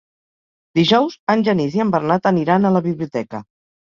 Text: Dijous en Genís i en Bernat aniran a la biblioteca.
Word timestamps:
Dijous 0.79 1.17
en 1.33 1.43
Genís 1.49 1.77
i 1.79 1.83
en 1.85 1.93
Bernat 1.95 2.29
aniran 2.31 2.65
a 2.65 2.71
la 2.79 2.81
biblioteca. 2.89 3.45